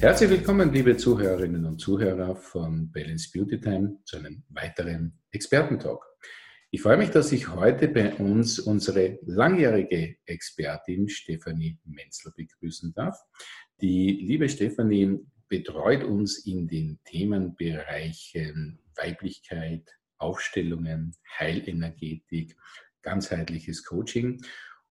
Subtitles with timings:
[0.00, 6.04] Herzlich willkommen, liebe Zuhörerinnen und Zuhörer von Balance Beauty Time zu einem weiteren Expertentalk.
[6.70, 13.18] Ich freue mich, dass ich heute bei uns unsere langjährige Expertin Stefanie Menzel begrüßen darf.
[13.80, 15.18] Die liebe Stefanie
[15.48, 22.56] betreut uns in den Themenbereichen Weiblichkeit, Aufstellungen, Heilenergetik,
[23.02, 24.40] ganzheitliches Coaching.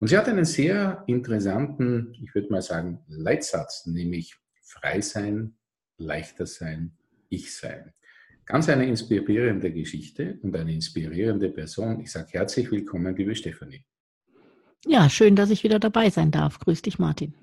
[0.00, 4.36] Und sie hat einen sehr interessanten, ich würde mal sagen, Leitsatz, nämlich
[4.68, 5.54] frei sein,
[5.96, 6.92] leichter sein,
[7.30, 7.92] ich sein.
[8.44, 12.00] Ganz eine inspirierende Geschichte und eine inspirierende Person.
[12.00, 13.84] Ich sage herzlich willkommen, liebe Stefanie.
[14.86, 16.58] Ja, schön, dass ich wieder dabei sein darf.
[16.60, 17.34] Grüß dich, Martin.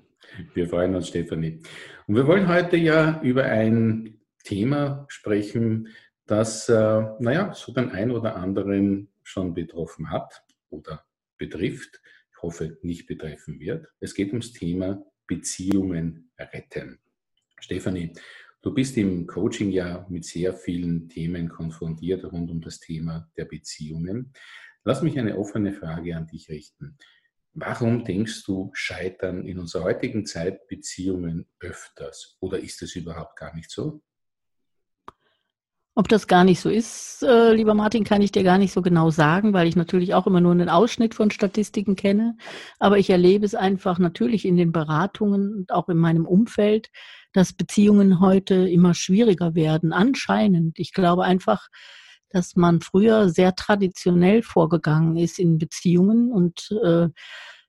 [0.54, 1.60] Wir freuen uns, Stefanie.
[2.06, 5.88] Und wir wollen heute ja über ein Thema sprechen,
[6.26, 11.04] das, äh, naja, so den einen oder anderen schon betroffen hat oder
[11.38, 12.00] betrifft.
[12.32, 13.86] Ich hoffe, nicht betreffen wird.
[14.00, 16.98] Es geht ums Thema Beziehungen retten.
[17.60, 18.12] Stefanie,
[18.62, 23.46] du bist im Coaching ja mit sehr vielen Themen konfrontiert rund um das Thema der
[23.46, 24.32] Beziehungen.
[24.84, 26.96] Lass mich eine offene Frage an dich richten.
[27.54, 32.36] Warum denkst du, scheitern in unserer heutigen Zeit Beziehungen öfters?
[32.40, 34.02] Oder ist es überhaupt gar nicht so?
[35.98, 38.82] Ob das gar nicht so ist, äh, lieber Martin, kann ich dir gar nicht so
[38.82, 42.36] genau sagen, weil ich natürlich auch immer nur einen Ausschnitt von Statistiken kenne.
[42.78, 46.90] Aber ich erlebe es einfach natürlich in den Beratungen und auch in meinem Umfeld,
[47.36, 49.92] dass Beziehungen heute immer schwieriger werden.
[49.92, 50.78] Anscheinend.
[50.78, 51.68] Ich glaube einfach,
[52.30, 57.08] dass man früher sehr traditionell vorgegangen ist in Beziehungen und äh,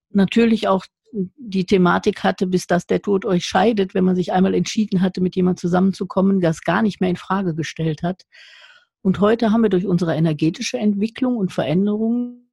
[0.09, 4.53] natürlich auch die Thematik hatte, bis dass der Tod euch scheidet, wenn man sich einmal
[4.53, 8.23] entschieden hatte, mit jemandem zusammenzukommen, das gar nicht mehr in Frage gestellt hat.
[9.01, 12.47] Und heute haben wir durch unsere energetische Entwicklung und Veränderung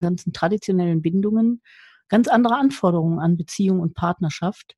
[0.00, 1.62] ganzen traditionellen Bindungen
[2.08, 4.74] ganz andere Anforderungen an Beziehung und Partnerschaft.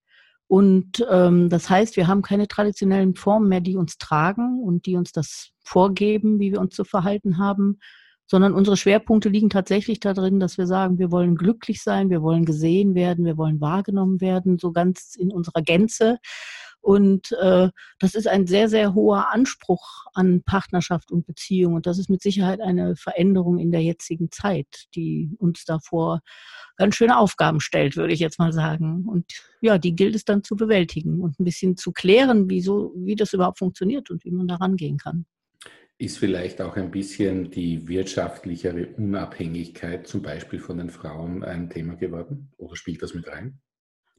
[0.53, 4.97] Und ähm, das heißt, wir haben keine traditionellen Formen mehr, die uns tragen und die
[4.97, 7.79] uns das vorgeben, wie wir uns zu verhalten haben,
[8.27, 12.45] sondern unsere Schwerpunkte liegen tatsächlich darin, dass wir sagen, wir wollen glücklich sein, wir wollen
[12.45, 16.19] gesehen werden, wir wollen wahrgenommen werden, so ganz in unserer Gänze.
[16.83, 17.71] Und äh,
[18.01, 21.75] das ist ein sehr, sehr hoher Anspruch an Partnerschaft und Beziehung.
[21.75, 26.21] Und das ist mit Sicherheit eine Veränderung in der jetzigen Zeit, die uns davor
[26.77, 29.07] ganz schöne Aufgaben stellt, würde ich jetzt mal sagen.
[29.09, 29.27] Und
[29.61, 33.33] ja, die gilt es dann zu bewältigen und ein bisschen zu klären, wieso, wie das
[33.33, 35.25] überhaupt funktioniert und wie man da rangehen kann.
[35.99, 41.95] Ist vielleicht auch ein bisschen die wirtschaftlichere Unabhängigkeit zum Beispiel von den Frauen ein Thema
[41.95, 42.51] geworden?
[42.57, 43.61] Oder spielt das mit rein?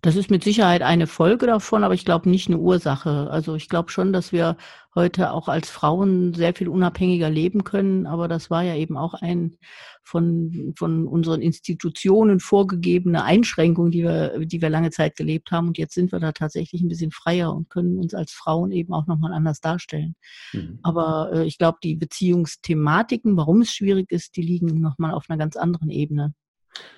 [0.03, 3.29] Das ist mit Sicherheit eine Folge davon, aber ich glaube nicht eine Ursache.
[3.31, 4.57] Also ich glaube schon, dass wir
[4.95, 9.13] heute auch als Frauen sehr viel unabhängiger leben können, aber das war ja eben auch
[9.13, 9.55] ein
[10.03, 15.69] von, von unseren Institutionen vorgegebene Einschränkung, die wir, die wir lange Zeit gelebt haben.
[15.69, 18.91] Und jetzt sind wir da tatsächlich ein bisschen freier und können uns als Frauen eben
[18.91, 20.15] auch nochmal anders darstellen.
[20.51, 20.79] Mhm.
[20.83, 25.37] Aber äh, ich glaube, die Beziehungsthematiken, warum es schwierig ist, die liegen nochmal auf einer
[25.37, 26.33] ganz anderen Ebene.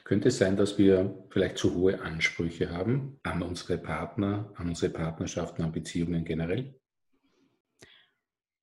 [0.04, 4.92] Könnte es sein, dass wir vielleicht zu hohe Ansprüche haben an unsere Partner, an unsere
[4.92, 6.76] Partnerschaften, an Beziehungen generell?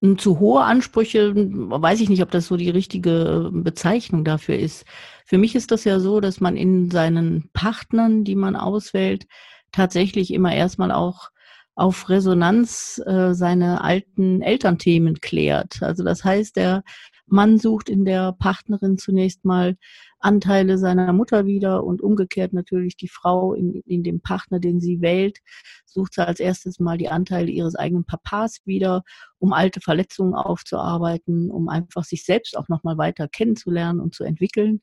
[0.03, 4.85] Hm, zu hohe Ansprüche, weiß ich nicht, ob das so die richtige Bezeichnung dafür ist.
[5.27, 9.27] Für mich ist das ja so, dass man in seinen Partnern, die man auswählt,
[9.71, 11.31] tatsächlich immer erstmal auch
[11.75, 15.83] auf Resonanz äh, seine alten Elternthemen klärt.
[15.83, 16.83] Also das heißt, der
[17.27, 19.77] Mann sucht in der Partnerin zunächst mal
[20.23, 25.01] Anteile seiner Mutter wieder und umgekehrt natürlich die Frau in, in dem Partner, den sie
[25.01, 25.39] wählt,
[25.85, 29.03] sucht sie als erstes mal die Anteile ihres eigenen Papas wieder,
[29.39, 34.81] um alte Verletzungen aufzuarbeiten, um einfach sich selbst auch nochmal weiter kennenzulernen und zu entwickeln.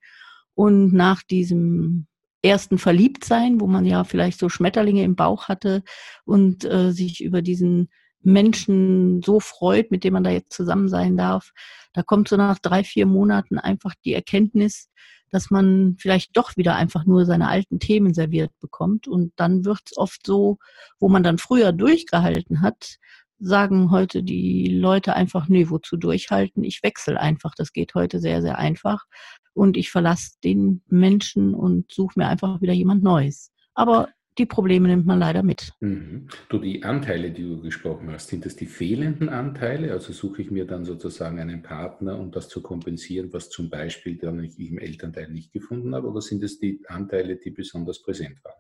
[0.54, 2.08] Und nach diesem
[2.42, 5.84] ersten Verliebtsein, wo man ja vielleicht so Schmetterlinge im Bauch hatte
[6.26, 7.90] und äh, sich über diesen
[8.22, 11.52] Menschen so freut, mit dem man da jetzt zusammen sein darf.
[11.94, 14.90] Da kommt so nach drei, vier Monaten einfach die Erkenntnis,
[15.31, 19.08] dass man vielleicht doch wieder einfach nur seine alten Themen serviert bekommt.
[19.08, 20.58] Und dann wird es oft so,
[20.99, 22.97] wo man dann früher durchgehalten hat,
[23.40, 26.64] sagen heute die Leute einfach, nee, wozu durchhalten?
[26.64, 27.55] Ich wechsle einfach.
[27.55, 29.05] Das geht heute sehr, sehr einfach.
[29.53, 33.52] Und ich verlasse den Menschen und suche mir einfach wieder jemand Neues.
[33.73, 34.09] Aber
[34.40, 35.74] die Probleme nimmt man leider mit.
[35.82, 36.28] Mhm.
[36.47, 39.91] Du, die Anteile, die du gesprochen hast, sind das die fehlenden Anteile?
[39.91, 44.18] Also suche ich mir dann sozusagen einen Partner, um das zu kompensieren, was zum Beispiel
[44.18, 46.08] dann ich im Elternteil nicht gefunden habe?
[46.08, 48.59] Oder sind es die Anteile, die besonders präsent waren?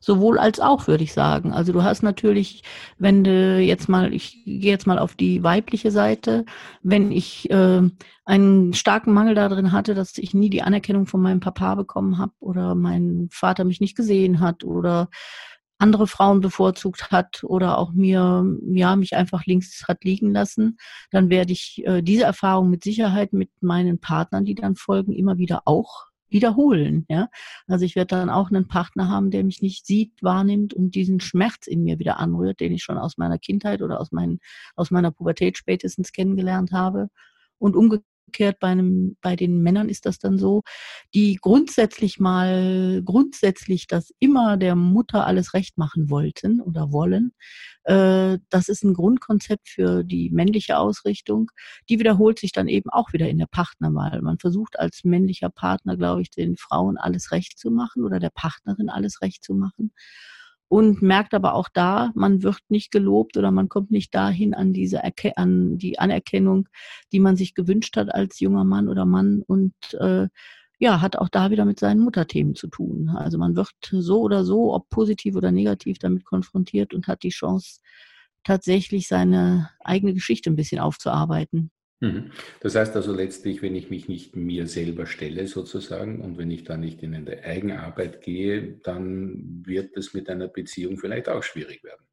[0.00, 1.52] Sowohl als auch, würde ich sagen.
[1.52, 2.62] Also du hast natürlich,
[2.98, 6.44] wenn du jetzt mal, ich gehe jetzt mal auf die weibliche Seite,
[6.82, 7.82] wenn ich äh,
[8.24, 12.32] einen starken Mangel darin hatte, dass ich nie die Anerkennung von meinem Papa bekommen habe
[12.40, 15.08] oder mein Vater mich nicht gesehen hat oder
[15.78, 20.78] andere Frauen bevorzugt hat oder auch mir, ja, mich einfach links hat liegen lassen,
[21.10, 25.38] dann werde ich äh, diese Erfahrung mit Sicherheit mit meinen Partnern, die dann folgen, immer
[25.38, 27.06] wieder auch wiederholen.
[27.08, 27.28] Ja?
[27.66, 31.20] Also ich werde dann auch einen Partner haben, der mich nicht sieht, wahrnimmt und diesen
[31.20, 34.40] Schmerz in mir wieder anrührt, den ich schon aus meiner Kindheit oder aus, meinen,
[34.74, 37.08] aus meiner Pubertät spätestens kennengelernt habe.
[37.58, 40.62] Und umgekehrt umgekehrt bei einem, bei den Männern ist das dann so,
[41.14, 47.32] die grundsätzlich mal, grundsätzlich das immer der Mutter alles recht machen wollten oder wollen.
[47.84, 51.50] Äh, das ist ein Grundkonzept für die männliche Ausrichtung.
[51.88, 54.20] Die wiederholt sich dann eben auch wieder in der Partnerwahl.
[54.22, 58.30] Man versucht als männlicher Partner, glaube ich, den Frauen alles recht zu machen oder der
[58.30, 59.92] Partnerin alles recht zu machen
[60.68, 64.72] und merkt aber auch da, man wird nicht gelobt oder man kommt nicht dahin an
[64.72, 66.68] diese Erke an die Anerkennung,
[67.12, 70.28] die man sich gewünscht hat als junger Mann oder Mann und äh,
[70.78, 73.08] ja, hat auch da wieder mit seinen Mutterthemen zu tun.
[73.08, 77.30] Also man wird so oder so, ob positiv oder negativ, damit konfrontiert und hat die
[77.30, 77.80] Chance,
[78.44, 81.70] tatsächlich seine eigene Geschichte ein bisschen aufzuarbeiten.
[82.00, 82.30] Mhm.
[82.60, 86.64] Das heißt also letztlich, wenn ich mich nicht mir selber stelle sozusagen und wenn ich
[86.64, 91.82] da nicht in eine Eigenarbeit gehe, dann wird es mit einer Beziehung vielleicht auch schwierig
[91.84, 92.06] werden.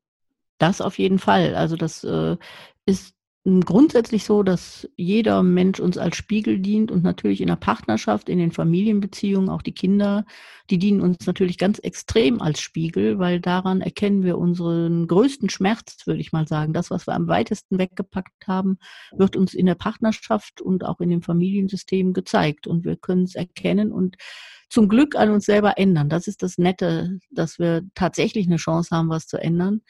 [0.57, 1.55] Das auf jeden Fall.
[1.55, 2.37] Also das äh,
[2.85, 8.29] ist grundsätzlich so, dass jeder Mensch uns als Spiegel dient und natürlich in der Partnerschaft,
[8.29, 10.25] in den Familienbeziehungen, auch die Kinder,
[10.69, 15.97] die dienen uns natürlich ganz extrem als Spiegel, weil daran erkennen wir unseren größten Schmerz,
[16.05, 16.71] würde ich mal sagen.
[16.71, 18.77] Das, was wir am weitesten weggepackt haben,
[19.11, 23.35] wird uns in der Partnerschaft und auch in dem Familiensystem gezeigt und wir können es
[23.35, 24.15] erkennen und
[24.69, 26.07] zum Glück an uns selber ändern.
[26.07, 29.81] Das ist das Nette, dass wir tatsächlich eine Chance haben, was zu ändern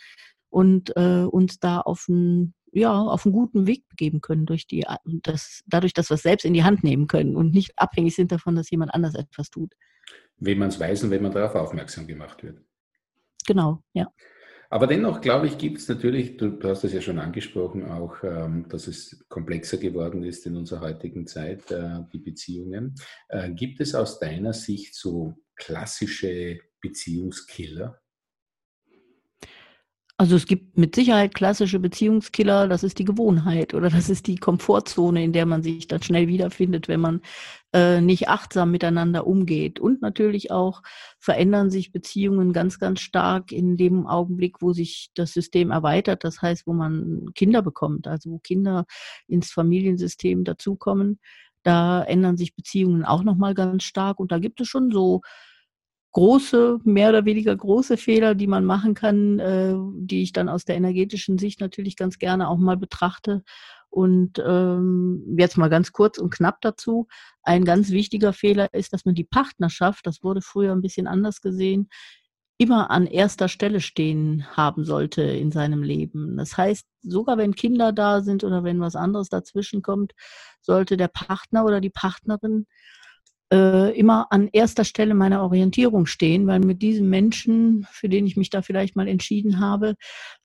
[0.50, 4.86] und äh, uns da auf ein ja, auf einen guten Weg begeben können durch die,
[5.06, 8.32] das, dadurch, dass wir es selbst in die Hand nehmen können und nicht abhängig sind
[8.32, 9.74] davon, dass jemand anders etwas tut.
[10.38, 12.60] Wenn man es weiß und wenn man darauf aufmerksam gemacht wird.
[13.46, 14.08] Genau, ja.
[14.70, 18.24] Aber dennoch, glaube ich, gibt es natürlich, du, du, hast es ja schon angesprochen, auch,
[18.24, 22.96] ähm, dass es komplexer geworden ist in unserer heutigen Zeit, äh, die Beziehungen.
[23.30, 28.02] Äh, gibt es aus deiner Sicht so klassische Beziehungskiller?
[30.18, 34.36] Also es gibt mit Sicherheit klassische Beziehungskiller, das ist die Gewohnheit oder das ist die
[34.36, 37.22] Komfortzone, in der man sich dann schnell wiederfindet, wenn man
[37.74, 39.80] äh, nicht achtsam miteinander umgeht.
[39.80, 40.84] Und natürlich auch
[41.20, 46.42] verändern sich Beziehungen ganz, ganz stark in dem Augenblick, wo sich das System erweitert, das
[46.44, 48.86] heißt, wo man Kinder bekommt, also wo Kinder
[49.28, 51.20] ins Familiensystem dazukommen.
[51.64, 55.22] Da ändern sich Beziehungen auch nochmal ganz stark und da gibt es schon so
[56.14, 60.64] große, mehr oder weniger große Fehler, die man machen kann, äh, die ich dann aus
[60.64, 63.44] der energetischen Sicht natürlich ganz gerne auch mal betrachte.
[63.90, 67.08] Und ähm, jetzt mal ganz kurz und knapp dazu.
[67.44, 71.42] Ein ganz wichtiger Fehler ist, dass man die Partnerschaft, das wurde früher ein bisschen anders
[71.42, 71.90] gesehen,
[72.58, 76.38] immer an erster Stelle stehen haben sollte in seinem Leben.
[76.38, 80.14] Das heißt, sogar wenn Kinder da sind oder wenn was anderes dazwischen kommt,
[80.62, 82.68] sollte der Partner oder die Partnerin
[83.54, 88.36] äh, immer an erster Stelle meiner Orientierung stehen, weil mit diesem Menschen, für den ich
[88.36, 89.94] mich da vielleicht mal entschieden habe,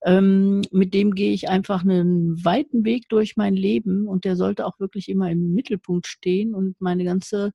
[0.05, 4.67] ähm, mit dem gehe ich einfach einen weiten Weg durch mein Leben und der sollte
[4.67, 7.53] auch wirklich immer im Mittelpunkt stehen und meine ganze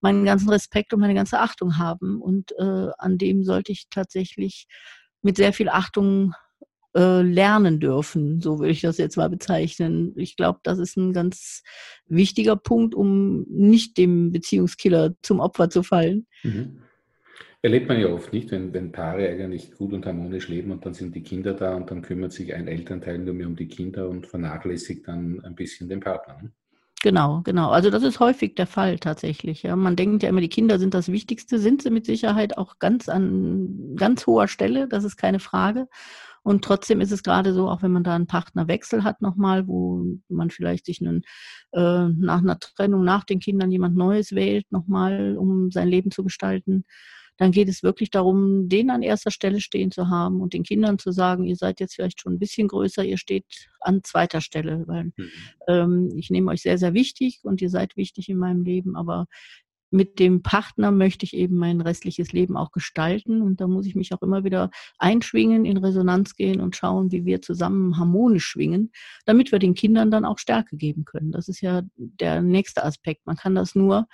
[0.00, 2.20] meinen ganzen Respekt und meine ganze Achtung haben.
[2.20, 4.66] Und äh, an dem sollte ich tatsächlich
[5.22, 6.34] mit sehr viel Achtung
[6.94, 10.12] äh, lernen dürfen, so würde ich das jetzt mal bezeichnen.
[10.16, 11.62] Ich glaube, das ist ein ganz
[12.06, 16.26] wichtiger Punkt, um nicht dem Beziehungskiller zum Opfer zu fallen.
[16.42, 16.82] Mhm.
[17.60, 20.94] Erlebt man ja oft nicht, wenn, wenn Paare eigentlich gut und harmonisch leben und dann
[20.94, 24.08] sind die Kinder da und dann kümmert sich ein Elternteil nur mehr um die Kinder
[24.08, 26.38] und vernachlässigt dann ein bisschen den Partner.
[26.40, 26.52] Ne?
[27.02, 27.70] Genau, genau.
[27.70, 29.62] Also das ist häufig der Fall tatsächlich.
[29.62, 29.76] Ja.
[29.76, 33.08] Man denkt ja immer, die Kinder sind das Wichtigste, sind sie mit Sicherheit auch ganz
[33.08, 35.88] an ganz hoher Stelle, das ist keine Frage.
[36.42, 40.04] Und trotzdem ist es gerade so, auch wenn man da einen Partnerwechsel hat nochmal, wo
[40.28, 41.22] man vielleicht sich einen,
[41.72, 46.24] äh, nach einer Trennung, nach den Kindern jemand Neues wählt, nochmal, um sein Leben zu
[46.24, 46.84] gestalten,
[47.38, 50.98] dann geht es wirklich darum, den an erster Stelle stehen zu haben und den Kindern
[50.98, 53.44] zu sagen, ihr seid jetzt vielleicht schon ein bisschen größer, ihr steht
[53.80, 55.30] an zweiter Stelle, weil mhm.
[55.68, 59.26] ähm, ich nehme euch sehr, sehr wichtig und ihr seid wichtig in meinem Leben, aber
[59.90, 63.42] mit dem Partner möchte ich eben mein restliches Leben auch gestalten.
[63.42, 67.24] Und da muss ich mich auch immer wieder einschwingen, in Resonanz gehen und schauen, wie
[67.24, 68.92] wir zusammen harmonisch schwingen,
[69.24, 71.32] damit wir den Kindern dann auch Stärke geben können.
[71.32, 73.26] Das ist ja der nächste Aspekt.
[73.26, 74.06] Man kann das nur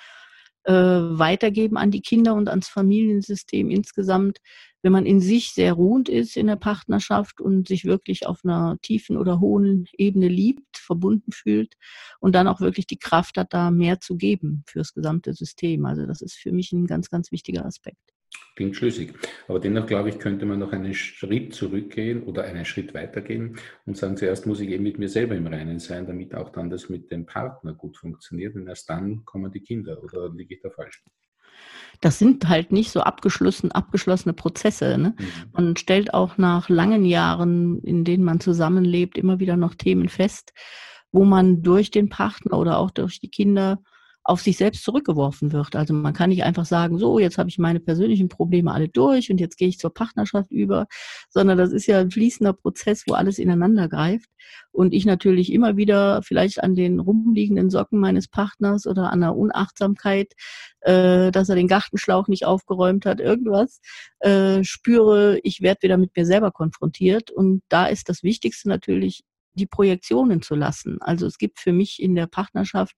[0.64, 4.38] äh, weitergeben an die Kinder und ans Familiensystem insgesamt,
[4.82, 8.76] wenn man in sich sehr ruhend ist in der Partnerschaft und sich wirklich auf einer
[8.82, 11.74] tiefen oder hohen Ebene liebt, verbunden fühlt
[12.20, 15.86] und dann auch wirklich die Kraft hat, da mehr zu geben fürs gesamte System.
[15.86, 18.13] Also das ist für mich ein ganz, ganz wichtiger Aspekt.
[18.56, 19.12] Klingt schlüssig.
[19.48, 23.96] Aber dennoch, glaube ich, könnte man noch einen Schritt zurückgehen oder einen Schritt weitergehen und
[23.96, 26.88] sagen, zuerst muss ich eben mit mir selber im Reinen sein, damit auch dann das
[26.88, 28.54] mit dem Partner gut funktioniert.
[28.54, 30.02] Und erst dann kommen die Kinder.
[30.04, 31.02] Oder liege ich da falsch?
[32.00, 34.98] Das sind halt nicht so abgeschlossen, abgeschlossene Prozesse.
[34.98, 35.14] Ne?
[35.18, 35.24] Mhm.
[35.52, 40.52] Man stellt auch nach langen Jahren, in denen man zusammenlebt, immer wieder noch Themen fest,
[41.10, 43.80] wo man durch den Partner oder auch durch die Kinder
[44.24, 45.76] auf sich selbst zurückgeworfen wird.
[45.76, 49.30] Also man kann nicht einfach sagen, so, jetzt habe ich meine persönlichen Probleme alle durch
[49.30, 50.86] und jetzt gehe ich zur Partnerschaft über,
[51.28, 54.30] sondern das ist ja ein fließender Prozess, wo alles ineinander greift.
[54.72, 59.36] Und ich natürlich immer wieder vielleicht an den rumliegenden Socken meines Partners oder an der
[59.36, 60.32] Unachtsamkeit,
[60.80, 63.80] äh, dass er den Gartenschlauch nicht aufgeräumt hat, irgendwas,
[64.20, 67.30] äh, spüre, ich werde wieder mit mir selber konfrontiert.
[67.30, 70.98] Und da ist das Wichtigste natürlich, die Projektionen zu lassen.
[71.00, 72.96] Also es gibt für mich in der Partnerschaft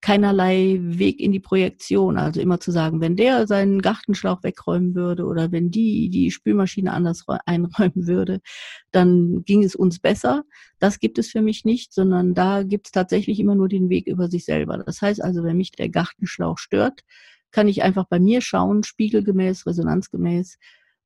[0.00, 2.16] keinerlei Weg in die Projektion.
[2.16, 6.92] Also immer zu sagen, wenn der seinen Gartenschlauch wegräumen würde oder wenn die die Spülmaschine
[6.92, 8.40] anders einräumen würde,
[8.92, 10.44] dann ging es uns besser.
[10.78, 14.06] Das gibt es für mich nicht, sondern da gibt es tatsächlich immer nur den Weg
[14.06, 14.78] über sich selber.
[14.78, 17.02] Das heißt also, wenn mich der Gartenschlauch stört,
[17.50, 20.56] kann ich einfach bei mir schauen, spiegelgemäß, resonanzgemäß,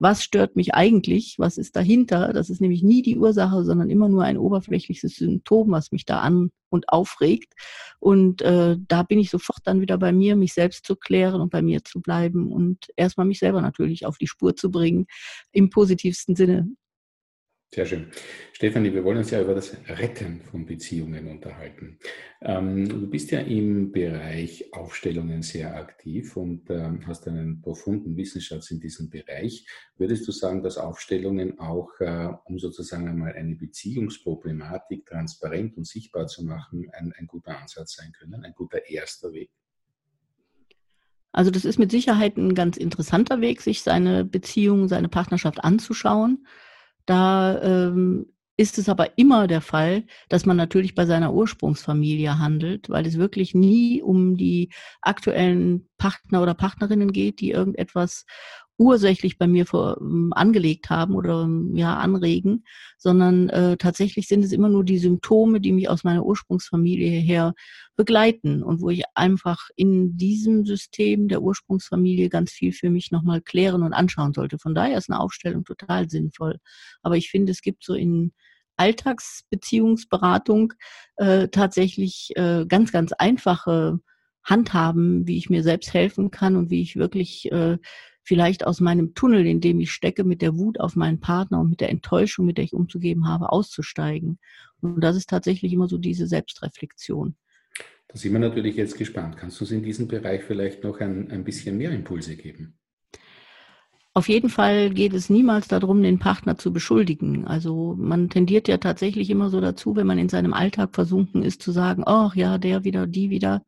[0.04, 2.34] was stört mich eigentlich, was ist dahinter.
[2.34, 6.20] Das ist nämlich nie die Ursache, sondern immer nur ein oberflächliches Symptom, was mich da
[6.20, 7.54] an und aufregt.
[8.00, 11.50] Und äh, da bin ich sofort dann wieder bei mir, mich selbst zu klären und
[11.50, 15.06] bei mir zu bleiben und erstmal mich selber natürlich auf die Spur zu bringen,
[15.52, 16.68] im positivsten Sinne.
[17.72, 18.12] Sehr schön.
[18.52, 21.98] Stefanie, wir wollen uns ja über das Retten von Beziehungen unterhalten.
[22.40, 28.70] Ähm, du bist ja im Bereich Aufstellungen sehr aktiv und ähm, hast einen profunden Wissensschatz
[28.70, 29.66] in diesem Bereich.
[29.96, 36.28] Würdest du sagen, dass Aufstellungen auch, äh, um sozusagen einmal eine Beziehungsproblematik transparent und sichtbar
[36.28, 39.50] zu machen, ein, ein guter Ansatz sein können, ein guter erster Weg?
[41.32, 46.46] Also das ist mit Sicherheit ein ganz interessanter Weg, sich seine Beziehung, seine Partnerschaft anzuschauen.
[47.06, 52.88] Da ähm, ist es aber immer der Fall, dass man natürlich bei seiner Ursprungsfamilie handelt,
[52.88, 54.70] weil es wirklich nie um die
[55.00, 58.26] aktuellen Partner oder Partnerinnen geht, die irgendetwas
[58.76, 62.64] ursächlich bei mir vor, ähm, angelegt haben oder ähm, ja anregen,
[62.98, 67.54] sondern äh, tatsächlich sind es immer nur die Symptome, die mich aus meiner Ursprungsfamilie her
[67.96, 73.40] begleiten und wo ich einfach in diesem System der Ursprungsfamilie ganz viel für mich nochmal
[73.40, 74.58] klären und anschauen sollte.
[74.58, 76.58] Von daher ist eine Aufstellung total sinnvoll.
[77.02, 78.32] Aber ich finde, es gibt so in
[78.76, 80.72] Alltagsbeziehungsberatung
[81.16, 84.00] äh, tatsächlich äh, ganz, ganz einfache
[84.42, 87.78] Handhaben, wie ich mir selbst helfen kann und wie ich wirklich äh,
[88.24, 91.70] vielleicht aus meinem Tunnel, in dem ich stecke, mit der Wut auf meinen Partner und
[91.70, 94.38] mit der Enttäuschung, mit der ich umzugeben habe, auszusteigen.
[94.80, 97.36] Und das ist tatsächlich immer so diese Selbstreflexion.
[98.08, 99.36] Da sind wir natürlich jetzt gespannt.
[99.36, 102.78] Kannst du uns in diesem Bereich vielleicht noch ein, ein bisschen mehr Impulse geben?
[104.16, 107.48] Auf jeden Fall geht es niemals darum, den Partner zu beschuldigen.
[107.48, 111.60] Also man tendiert ja tatsächlich immer so dazu, wenn man in seinem Alltag versunken ist,
[111.60, 113.64] zu sagen, ach ja, der wieder, die wieder.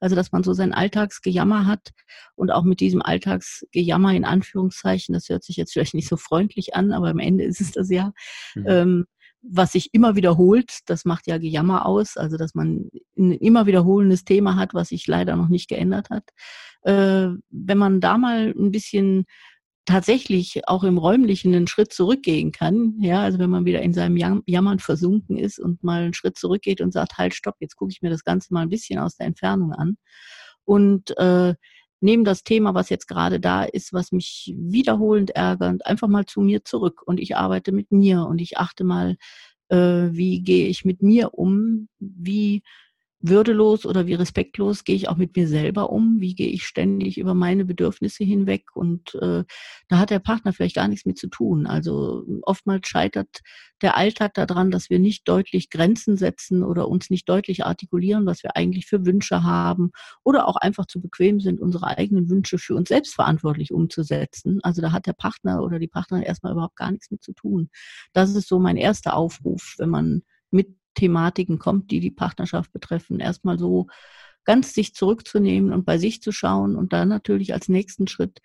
[0.00, 1.90] Also dass man so sein Alltagsgejammer hat
[2.34, 6.74] und auch mit diesem Alltagsgejammer in Anführungszeichen, das hört sich jetzt vielleicht nicht so freundlich
[6.74, 8.12] an, aber am Ende ist es das ja,
[8.56, 8.64] mhm.
[8.66, 9.04] ähm,
[9.42, 14.24] was sich immer wiederholt, das macht ja Gejammer aus, also dass man ein immer wiederholendes
[14.24, 16.24] Thema hat, was sich leider noch nicht geändert hat.
[16.82, 19.26] Äh, wenn man da mal ein bisschen
[19.84, 22.94] tatsächlich auch im räumlichen einen Schritt zurückgehen kann.
[23.00, 26.80] Ja, also wenn man wieder in seinem Jammern versunken ist und mal einen Schritt zurückgeht
[26.80, 29.26] und sagt, halt, stopp, jetzt gucke ich mir das Ganze mal ein bisschen aus der
[29.26, 29.96] Entfernung an.
[30.64, 31.54] Und äh,
[32.00, 36.40] nehme das Thema, was jetzt gerade da ist, was mich wiederholend ärgert, einfach mal zu
[36.40, 37.02] mir zurück.
[37.04, 39.16] Und ich arbeite mit mir und ich achte mal,
[39.68, 39.76] äh,
[40.12, 42.62] wie gehe ich mit mir um, wie
[43.26, 46.20] würdelos oder wie respektlos gehe ich auch mit mir selber um?
[46.20, 48.64] Wie gehe ich ständig über meine Bedürfnisse hinweg?
[48.74, 49.44] Und äh,
[49.88, 51.66] da hat der Partner vielleicht gar nichts mit zu tun.
[51.66, 53.40] Also oftmals scheitert
[53.80, 58.42] der Alltag daran, dass wir nicht deutlich Grenzen setzen oder uns nicht deutlich artikulieren, was
[58.42, 62.74] wir eigentlich für Wünsche haben oder auch einfach zu bequem sind, unsere eigenen Wünsche für
[62.74, 64.60] uns selbst verantwortlich umzusetzen.
[64.62, 67.70] Also da hat der Partner oder die Partnerin erstmal überhaupt gar nichts mit zu tun.
[68.12, 73.20] Das ist so mein erster Aufruf, wenn man mit Thematiken kommt, die die Partnerschaft betreffen,
[73.20, 73.86] erstmal so
[74.44, 78.40] ganz sich zurückzunehmen und bei sich zu schauen und dann natürlich als nächsten Schritt,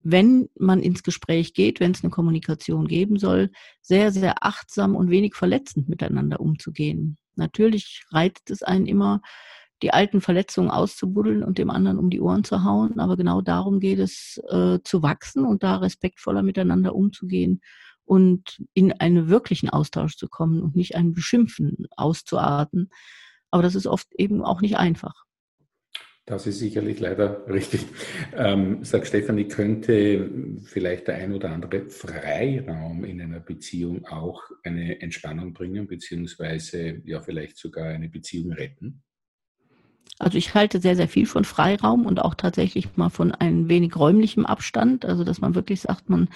[0.00, 3.50] wenn man ins Gespräch geht, wenn es eine Kommunikation geben soll,
[3.82, 7.18] sehr, sehr achtsam und wenig verletzend miteinander umzugehen.
[7.34, 9.20] Natürlich reizt es einen immer,
[9.82, 13.78] die alten Verletzungen auszubuddeln und dem anderen um die Ohren zu hauen, aber genau darum
[13.80, 17.60] geht es, äh, zu wachsen und da respektvoller miteinander umzugehen
[18.06, 22.90] und in einen wirklichen Austausch zu kommen und nicht ein Beschimpfen auszuarten.
[23.50, 25.26] Aber das ist oft eben auch nicht einfach.
[26.24, 27.86] Das ist sicherlich leider richtig.
[28.34, 30.30] Ähm, sagt Stefanie, könnte
[30.64, 37.20] vielleicht der ein oder andere Freiraum in einer Beziehung auch eine Entspannung bringen, beziehungsweise ja
[37.20, 39.02] vielleicht sogar eine Beziehung retten?
[40.18, 43.96] Also ich halte sehr, sehr viel von Freiraum und auch tatsächlich mal von ein wenig
[43.96, 45.04] räumlichem Abstand.
[45.04, 46.28] Also dass man wirklich sagt, man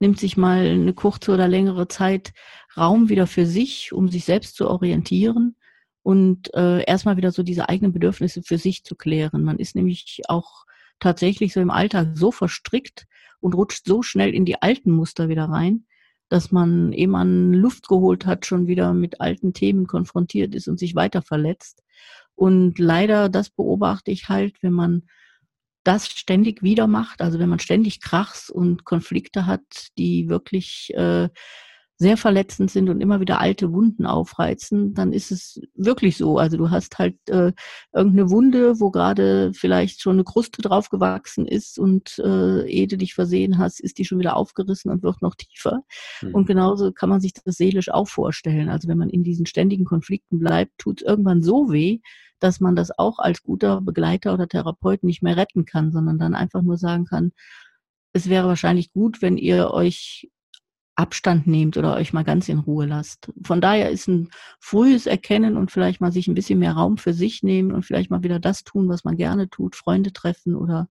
[0.00, 2.32] nimmt sich mal eine kurze oder längere Zeit
[2.76, 5.56] Raum wieder für sich, um sich selbst zu orientieren
[6.02, 9.42] und äh, erstmal wieder so diese eigenen Bedürfnisse für sich zu klären.
[9.42, 10.64] Man ist nämlich auch
[11.00, 13.06] tatsächlich so im Alltag so verstrickt
[13.40, 15.86] und rutscht so schnell in die alten Muster wieder rein,
[16.28, 20.78] dass man, ehe man Luft geholt hat, schon wieder mit alten Themen konfrontiert ist und
[20.78, 21.82] sich weiter verletzt.
[22.36, 25.02] Und leider, das beobachte ich halt, wenn man
[25.84, 29.62] das ständig wieder macht, also wenn man ständig Krachs und Konflikte hat,
[29.96, 31.28] die wirklich äh,
[31.98, 36.38] sehr verletzend sind und immer wieder alte Wunden aufreizen, dann ist es wirklich so.
[36.38, 37.52] Also du hast halt äh,
[37.94, 43.14] irgendeine Wunde, wo gerade vielleicht schon eine Kruste draufgewachsen ist und äh, ehe du dich
[43.14, 45.84] versehen hast, ist die schon wieder aufgerissen und wird noch tiefer.
[46.20, 46.34] Mhm.
[46.34, 48.68] Und genauso kann man sich das seelisch auch vorstellen.
[48.68, 52.00] Also wenn man in diesen ständigen Konflikten bleibt, tut es irgendwann so weh,
[52.40, 56.34] dass man das auch als guter Begleiter oder Therapeut nicht mehr retten kann, sondern dann
[56.34, 57.32] einfach nur sagen kann,
[58.12, 60.30] es wäre wahrscheinlich gut, wenn ihr euch
[60.96, 63.30] Abstand nehmt oder euch mal ganz in Ruhe lasst.
[63.44, 67.12] Von daher ist ein frühes Erkennen und vielleicht mal sich ein bisschen mehr Raum für
[67.12, 70.88] sich nehmen und vielleicht mal wieder das tun, was man gerne tut, Freunde treffen oder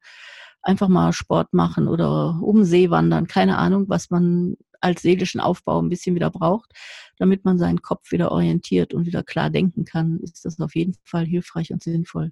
[0.62, 4.56] einfach mal Sport machen oder um See wandern, keine Ahnung, was man
[4.86, 6.72] als seelischen Aufbau ein bisschen wieder braucht,
[7.18, 10.96] damit man seinen Kopf wieder orientiert und wieder klar denken kann, ist das auf jeden
[11.04, 12.32] Fall hilfreich und sinnvoll.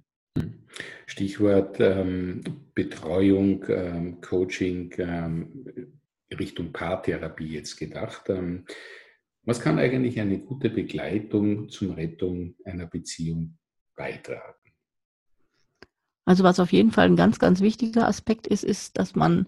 [1.06, 2.42] Stichwort ähm,
[2.74, 5.92] Betreuung, ähm, Coaching, ähm,
[6.38, 8.28] Richtung Paartherapie jetzt gedacht.
[8.28, 8.64] Ähm,
[9.42, 13.58] was kann eigentlich eine gute Begleitung zum Rettung einer Beziehung
[13.96, 14.54] beitragen?
[16.24, 19.46] Also was auf jeden Fall ein ganz, ganz wichtiger Aspekt ist, ist, dass man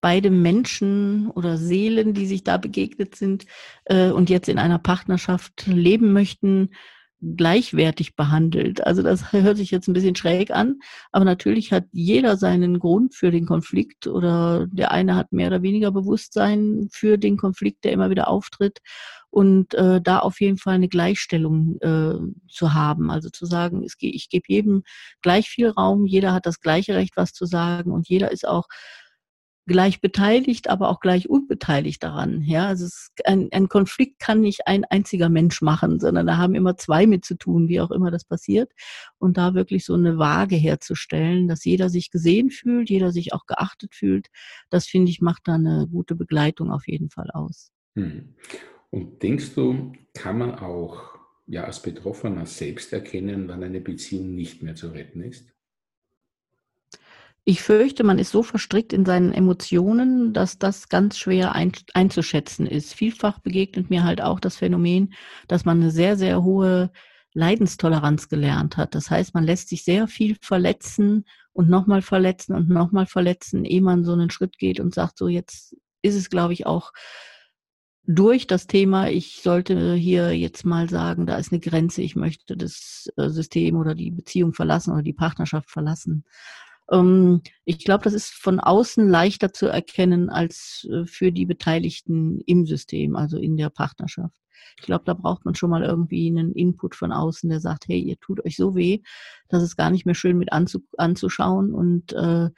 [0.00, 3.46] beide Menschen oder Seelen, die sich da begegnet sind
[3.84, 6.70] äh, und jetzt in einer Partnerschaft leben möchten,
[7.22, 8.86] gleichwertig behandelt.
[8.86, 10.80] Also das hört sich jetzt ein bisschen schräg an,
[11.12, 15.62] aber natürlich hat jeder seinen Grund für den Konflikt oder der eine hat mehr oder
[15.62, 18.78] weniger Bewusstsein für den Konflikt, der immer wieder auftritt
[19.28, 22.14] und äh, da auf jeden Fall eine Gleichstellung äh,
[22.48, 23.10] zu haben.
[23.10, 24.82] Also zu sagen, es, ich gebe jedem
[25.22, 28.66] gleich viel Raum, jeder hat das gleiche Recht, was zu sagen und jeder ist auch
[29.66, 32.42] gleich beteiligt, aber auch gleich unbeteiligt daran.
[32.42, 32.86] Ja, also
[33.24, 37.24] ein, ein Konflikt kann nicht ein einziger Mensch machen, sondern da haben immer zwei mit
[37.24, 38.72] zu tun, wie auch immer das passiert.
[39.18, 43.46] Und da wirklich so eine Waage herzustellen, dass jeder sich gesehen fühlt, jeder sich auch
[43.46, 44.28] geachtet fühlt,
[44.70, 47.70] das finde ich macht da eine gute Begleitung auf jeden Fall aus.
[47.94, 48.34] Hm.
[48.90, 51.14] Und denkst du, kann man auch
[51.46, 55.48] ja als Betroffener selbst erkennen, wann eine Beziehung nicht mehr zu retten ist?
[57.44, 62.66] Ich fürchte, man ist so verstrickt in seinen Emotionen, dass das ganz schwer ein, einzuschätzen
[62.66, 62.94] ist.
[62.94, 65.14] Vielfach begegnet mir halt auch das Phänomen,
[65.48, 66.92] dass man eine sehr, sehr hohe
[67.32, 68.94] Leidenstoleranz gelernt hat.
[68.94, 73.82] Das heißt, man lässt sich sehr viel verletzen und nochmal verletzen und nochmal verletzen, ehe
[73.82, 76.92] man so einen Schritt geht und sagt, so jetzt ist es, glaube ich, auch
[78.06, 82.56] durch das Thema, ich sollte hier jetzt mal sagen, da ist eine Grenze, ich möchte
[82.56, 86.24] das äh, System oder die Beziehung verlassen oder die Partnerschaft verlassen.
[86.90, 92.40] Ähm, ich glaube, das ist von außen leichter zu erkennen als äh, für die Beteiligten
[92.46, 94.34] im System, also in der Partnerschaft.
[94.78, 98.00] Ich glaube, da braucht man schon mal irgendwie einen Input von außen, der sagt, hey,
[98.00, 99.00] ihr tut euch so weh,
[99.48, 102.50] dass es gar nicht mehr schön mit anzu anzuschauen und äh,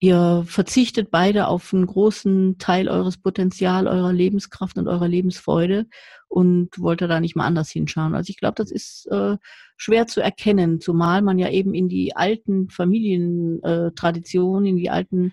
[0.00, 5.86] Ihr verzichtet beide auf einen großen Teil eures Potenzial, eurer Lebenskraft und eurer Lebensfreude
[6.28, 8.14] und wollt da nicht mal anders hinschauen.
[8.14, 9.36] Also ich glaube, das ist äh,
[9.76, 15.32] schwer zu erkennen, zumal man ja eben in die alten Familientraditionen, in die alten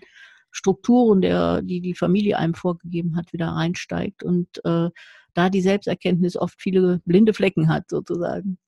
[0.50, 4.90] Strukturen, der, die die Familie einem vorgegeben hat, wieder reinsteigt und äh,
[5.34, 8.58] da die Selbsterkenntnis oft viele blinde Flecken hat, sozusagen.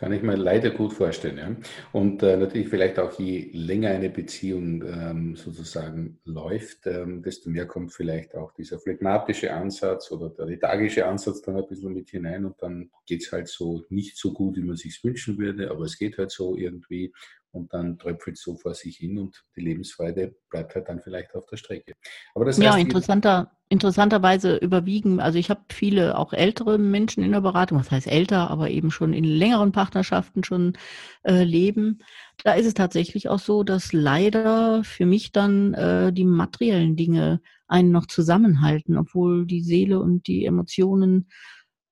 [0.00, 1.36] Kann ich mir leider gut vorstellen.
[1.36, 1.54] Ja.
[1.92, 7.66] Und äh, natürlich vielleicht auch je länger eine Beziehung ähm, sozusagen läuft, ähm, desto mehr
[7.66, 12.46] kommt vielleicht auch dieser phlegmatische Ansatz oder der lethargische Ansatz dann ein bisschen mit hinein
[12.46, 15.84] und dann geht es halt so nicht so gut, wie man sich wünschen würde, aber
[15.84, 17.12] es geht halt so irgendwie
[17.50, 21.34] und dann tröpfelt es so vor sich hin und die Lebensfreude bleibt halt dann vielleicht
[21.34, 21.92] auf der Strecke.
[22.34, 27.30] Aber das heißt, ja, interessanter, interessanterweise überwiegen, also ich habe viele auch ältere Menschen in
[27.30, 30.74] der Beratung, was heißt älter, aber eben schon in längeren Partnerschaften schon
[31.22, 32.00] äh, leben.
[32.42, 37.40] Da ist es tatsächlich auch so, dass leider für mich dann äh, die materiellen Dinge
[37.68, 41.28] einen noch zusammenhalten, obwohl die Seele und die Emotionen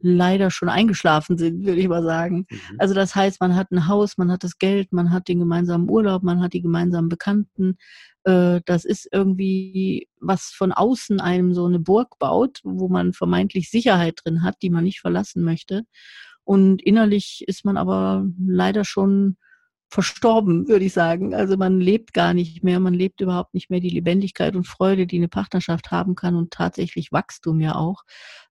[0.01, 2.47] leider schon eingeschlafen sind, würde ich mal sagen.
[2.51, 2.59] Mhm.
[2.79, 5.89] Also das heißt, man hat ein Haus, man hat das Geld, man hat den gemeinsamen
[5.89, 7.79] Urlaub, man hat die gemeinsamen Bekannten.
[8.29, 13.71] Äh, das ist irgendwie, was von außen einem so eine Burg baut, wo man vermeintlich
[13.71, 15.85] Sicherheit drin hat, die man nicht verlassen möchte.
[16.45, 19.37] Und innerlich ist man aber leider schon
[19.91, 21.35] verstorben, würde ich sagen.
[21.35, 25.07] Also man lebt gar nicht mehr, man lebt überhaupt nicht mehr die Lebendigkeit und Freude,
[25.07, 28.03] die eine Partnerschaft haben kann und tatsächlich Wachstum ja auch.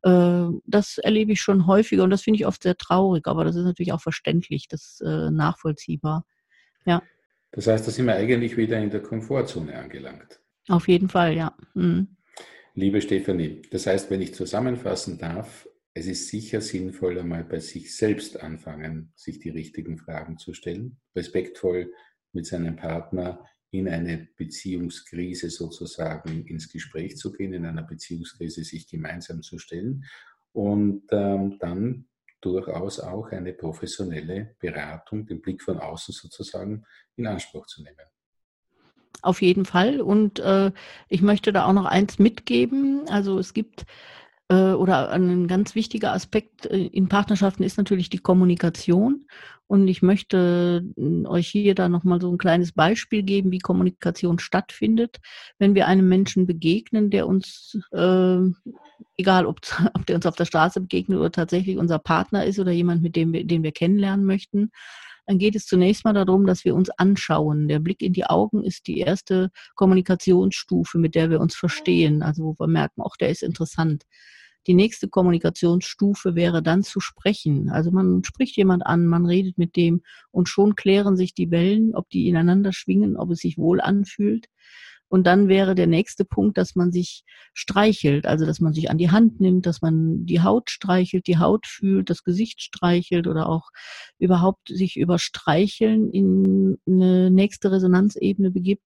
[0.02, 3.56] Äh, das erlebe ich schon häufiger und das finde ich oft sehr traurig, aber das
[3.56, 6.26] ist natürlich auch verständlich, das äh, nachvollziehbar.
[6.86, 7.04] Ja.
[7.52, 10.40] Das heißt, da sind wir eigentlich wieder in der Komfortzone angelangt.
[10.68, 11.56] Auf jeden Fall, ja.
[11.74, 12.08] Mhm.
[12.74, 17.96] Liebe Stefanie, das heißt, wenn ich zusammenfassen darf, es ist sicher sinnvoll, einmal bei sich
[17.96, 21.92] selbst anfangen, sich die richtigen Fragen zu stellen, respektvoll
[22.34, 28.88] mit seinem Partner in eine Beziehungskrise sozusagen ins Gespräch zu gehen, in einer Beziehungskrise sich
[28.88, 30.06] gemeinsam zu stellen
[30.52, 32.06] und ähm, dann
[32.42, 37.98] durchaus auch eine professionelle Beratung, den Blick von außen sozusagen in Anspruch zu nehmen.
[39.22, 40.02] Auf jeden Fall.
[40.02, 40.72] Und äh,
[41.10, 43.08] ich möchte da auch noch eins mitgeben.
[43.10, 43.86] Also es gibt
[44.50, 49.26] äh, oder ein ganz wichtiger Aspekt äh, in Partnerschaften ist natürlich die Kommunikation.
[49.68, 54.40] Und ich möchte äh, euch hier da nochmal so ein kleines Beispiel geben, wie Kommunikation
[54.40, 55.18] stattfindet,
[55.60, 58.40] wenn wir einem Menschen begegnen, der uns, äh,
[59.18, 59.60] egal ob,
[59.94, 63.16] ob der uns auf der Straße begegnet oder tatsächlich unser Partner ist oder jemand, mit
[63.16, 64.72] dem wir, den wir kennenlernen möchten,
[65.28, 67.68] dann geht es zunächst mal darum, dass wir uns anschauen.
[67.68, 72.44] Der Blick in die Augen ist die erste Kommunikationsstufe, mit der wir uns verstehen, also
[72.46, 74.04] wo wir merken, auch der ist interessant.
[74.68, 77.70] Die nächste Kommunikationsstufe wäre dann zu sprechen.
[77.70, 81.94] Also man spricht jemand an, man redet mit dem und schon klären sich die Wellen,
[81.94, 84.48] ob die ineinander schwingen, ob es sich wohl anfühlt.
[85.10, 88.98] Und dann wäre der nächste Punkt, dass man sich streichelt, also dass man sich an
[88.98, 93.48] die Hand nimmt, dass man die Haut streichelt, die Haut fühlt, das Gesicht streichelt oder
[93.48, 93.70] auch
[94.20, 98.84] überhaupt sich über Streicheln in eine nächste Resonanzebene begibt.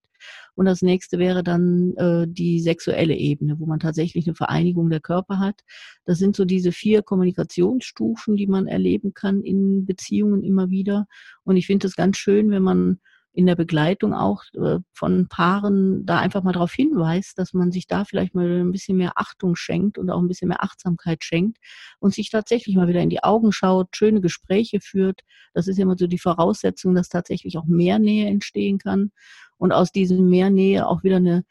[0.55, 4.99] Und das nächste wäre dann äh, die sexuelle Ebene, wo man tatsächlich eine Vereinigung der
[4.99, 5.61] Körper hat.
[6.05, 11.07] Das sind so diese vier Kommunikationsstufen, die man erleben kann in Beziehungen immer wieder.
[11.43, 12.99] Und ich finde es ganz schön, wenn man
[13.33, 17.87] in der Begleitung auch äh, von Paaren da einfach mal darauf hinweist, dass man sich
[17.87, 21.57] da vielleicht mal ein bisschen mehr Achtung schenkt und auch ein bisschen mehr Achtsamkeit schenkt
[21.99, 25.21] und sich tatsächlich mal wieder in die Augen schaut, schöne Gespräche führt.
[25.53, 29.11] Das ist immer so die Voraussetzung, dass tatsächlich auch mehr Nähe entstehen kann
[29.57, 31.43] und aus diesem mehr Nähe auch wieder eine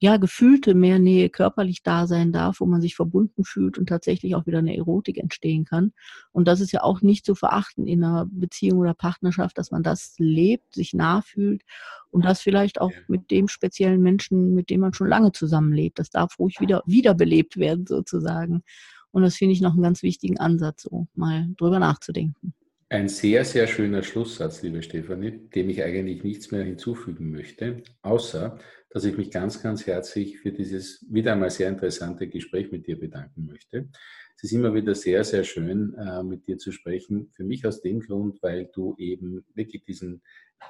[0.00, 4.34] ja, gefühlte mehr Nähe körperlich da sein darf, wo man sich verbunden fühlt und tatsächlich
[4.34, 5.92] auch wieder eine Erotik entstehen kann.
[6.32, 9.82] Und das ist ja auch nicht zu verachten in einer Beziehung oder Partnerschaft, dass man
[9.82, 11.62] das lebt, sich nah fühlt
[12.10, 15.98] und das vielleicht auch mit dem speziellen Menschen, mit dem man schon lange zusammenlebt.
[15.98, 18.62] Das darf ruhig wieder wiederbelebt werden sozusagen.
[19.10, 22.52] Und das finde ich noch einen ganz wichtigen Ansatz, so mal drüber nachzudenken.
[22.90, 28.58] Ein sehr, sehr schöner Schlusssatz, liebe Stefanie, dem ich eigentlich nichts mehr hinzufügen möchte, außer
[28.94, 32.98] dass ich mich ganz, ganz herzlich für dieses wieder einmal sehr interessante Gespräch mit dir
[32.98, 33.88] bedanken möchte.
[34.36, 37.32] Es ist immer wieder sehr, sehr schön, äh, mit dir zu sprechen.
[37.34, 40.22] Für mich aus dem Grund, weil du eben wirklich diesen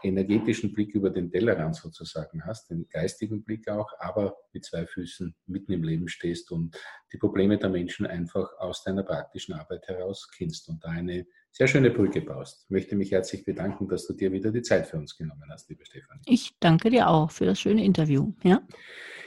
[0.03, 5.37] energetischen Blick über den Tellerrand sozusagen hast, den geistigen Blick auch, aber mit zwei Füßen
[5.47, 6.77] mitten im Leben stehst und
[7.13, 11.69] die Probleme der Menschen einfach aus deiner praktischen Arbeit heraus kennst und da eine sehr
[11.69, 12.65] schöne Brücke baust.
[12.65, 15.71] Ich möchte mich herzlich bedanken, dass du dir wieder die Zeit für uns genommen hast,
[15.71, 16.23] liebe Stefanie.
[16.27, 18.33] Ich danke dir auch für das schöne Interview.
[18.43, 18.61] Ja.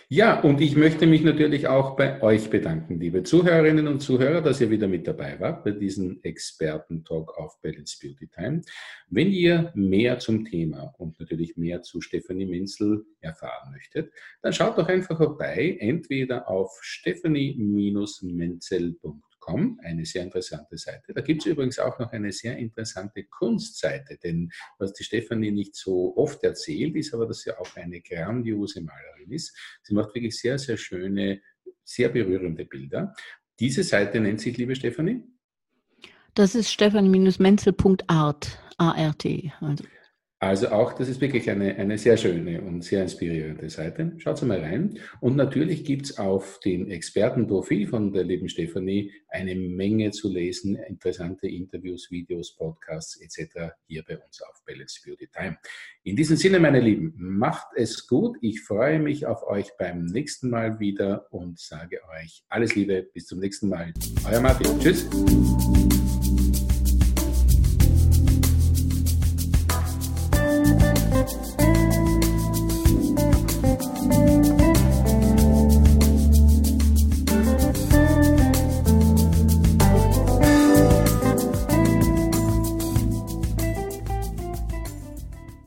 [0.09, 4.61] Ja, und ich möchte mich natürlich auch bei euch bedanken, liebe Zuhörerinnen und Zuhörer, dass
[4.61, 8.61] ihr wieder mit dabei wart bei diesem Experten-Talk auf Balance Beauty Time.
[9.09, 14.77] Wenn ihr mehr zum Thema und natürlich mehr zu Stefanie Menzel erfahren möchtet, dann schaut
[14.77, 21.13] doch einfach vorbei, entweder auf stephanie-menzel.com Com, eine sehr interessante Seite.
[21.13, 25.73] Da gibt es übrigens auch noch eine sehr interessante Kunstseite, denn was die Stefanie nicht
[25.73, 29.57] so oft erzählt, ist aber, dass sie auch eine grandiose Malerin ist.
[29.83, 31.41] Sie macht wirklich sehr, sehr schöne,
[31.86, 33.13] sehr berührende Bilder.
[33.57, 35.23] Diese Seite nennt sich, liebe Stefanie?
[36.33, 39.53] Das ist stefanie-menzel.art, A-R-T.
[39.62, 39.86] Also.
[40.39, 44.13] Also auch, das ist wirklich eine, eine sehr schöne und sehr inspirierende Seite.
[44.17, 45.00] Schaut mal rein.
[45.19, 51.47] Und natürlich gibt's auf dem Expertenprofil von der lieben Stefanie eine Menge zu lesen, interessante
[51.47, 53.73] Interviews, Videos, Podcasts etc.
[53.88, 55.58] hier bei uns auf Balance Beauty Time.
[56.04, 58.38] In diesem Sinne, meine Lieben, macht es gut.
[58.41, 63.08] Ich freue mich auf euch beim nächsten Mal wieder und sage euch alles Liebe.
[63.12, 63.91] Bis zum nächsten Mal.
[64.30, 64.80] Euer Martin.
[64.80, 65.08] Tschüss.